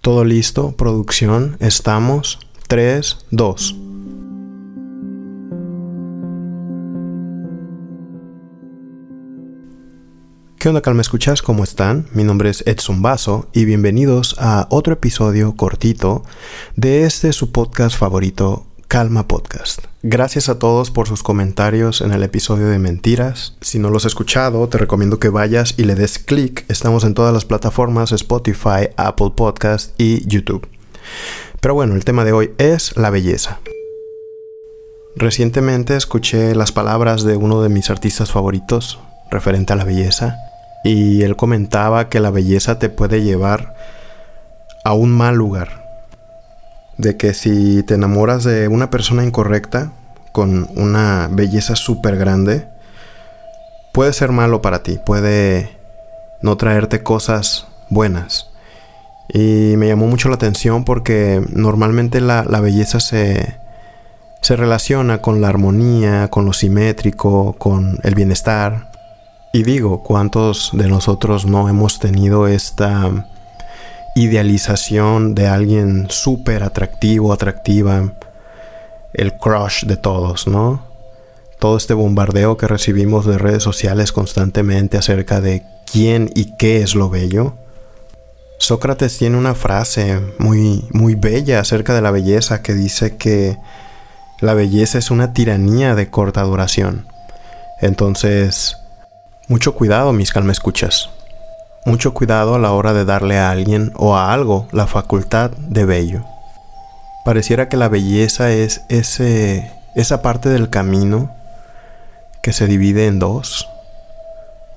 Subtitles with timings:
[0.00, 2.38] Todo listo, producción, estamos.
[2.68, 3.76] 3, 2.
[10.58, 11.42] ¿Qué onda, calma escuchas?
[11.42, 12.06] ¿Cómo están?
[12.14, 16.22] Mi nombre es Edson Basso y bienvenidos a otro episodio cortito
[16.76, 19.84] de este su podcast favorito, Calma Podcast.
[20.02, 23.56] Gracias a todos por sus comentarios en el episodio de Mentiras.
[23.60, 26.64] Si no los has escuchado, te recomiendo que vayas y le des clic.
[26.68, 30.66] Estamos en todas las plataformas Spotify, Apple Podcast y YouTube.
[31.60, 33.60] Pero bueno, el tema de hoy es la belleza.
[35.14, 38.98] Recientemente escuché las palabras de uno de mis artistas favoritos
[39.30, 40.36] referente a la belleza
[40.82, 43.72] y él comentaba que la belleza te puede llevar
[44.82, 45.79] a un mal lugar
[47.00, 49.92] de que si te enamoras de una persona incorrecta,
[50.32, 52.68] con una belleza súper grande,
[53.92, 55.76] puede ser malo para ti, puede
[56.42, 58.50] no traerte cosas buenas.
[59.32, 63.56] Y me llamó mucho la atención porque normalmente la, belleza se,
[64.42, 68.90] se relaciona con la armonía, con lo simétrico, con el bienestar.
[69.52, 73.26] Y digo, ¿cuántos de nosotros no hemos tenido esta
[74.20, 78.12] idealización de alguien súper atractivo, atractiva,
[79.12, 80.84] el crush de todos, ¿no?
[81.58, 86.94] Todo este bombardeo que recibimos de redes sociales constantemente acerca de quién y qué es
[86.94, 87.54] lo bello.
[88.58, 93.56] Sócrates tiene una frase muy muy bella acerca de la belleza que dice que
[94.40, 97.06] la belleza es una tiranía de corta duración.
[97.80, 98.76] Entonces,
[99.48, 101.10] mucho cuidado, mis calma escuchas.
[101.86, 105.86] Mucho cuidado a la hora de darle a alguien o a algo la facultad de
[105.86, 106.24] bello.
[107.24, 111.34] Pareciera que la belleza es ese, esa parte del camino
[112.42, 113.66] que se divide en dos.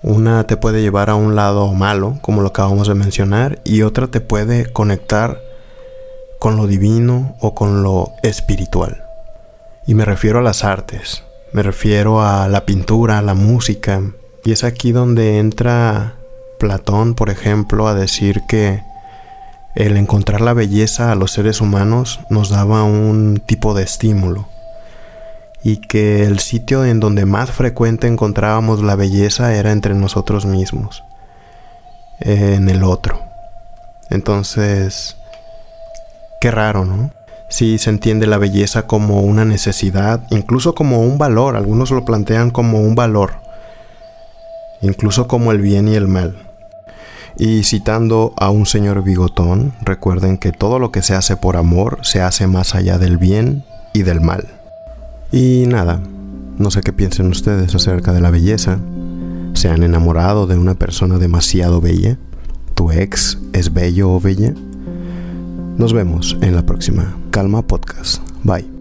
[0.02, 4.08] Una te puede llevar a un lado malo, como lo acabamos de mencionar, y otra
[4.08, 5.40] te puede conectar
[6.40, 9.04] con lo divino o con lo espiritual.
[9.88, 14.02] Y me refiero a las artes, me refiero a la pintura, a la música,
[14.46, 16.16] y es aquí donde entra
[16.64, 18.84] Platón, por ejemplo, a decir que
[19.76, 24.48] el encontrar la belleza a los seres humanos nos daba un tipo de estímulo
[25.62, 31.04] y que el sitio en donde más frecuente encontrábamos la belleza era entre nosotros mismos,
[32.22, 33.20] en el otro.
[34.10, 35.18] Entonces,
[36.40, 37.12] qué raro, ¿no?
[37.50, 42.52] Si se entiende la belleza como una necesidad, incluso como un valor, algunos lo plantean
[42.52, 43.34] como un valor,
[44.82, 46.53] incluso como el bien y el mal.
[47.38, 52.00] Y citando a un señor bigotón, recuerden que todo lo que se hace por amor
[52.04, 53.64] se hace más allá del bien
[53.94, 54.48] y del mal.
[55.32, 56.00] Y nada,
[56.58, 58.80] no sé qué piensen ustedes acerca de la belleza.
[59.54, 62.18] ¿Se han enamorado de una persona demasiado bella?
[62.76, 64.54] ¿Tu ex es bello o bella?
[65.78, 68.22] Nos vemos en la próxima Calma Podcast.
[68.44, 68.73] Bye.